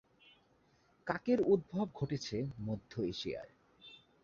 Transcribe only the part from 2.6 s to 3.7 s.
মধ্য এশিয়ায়।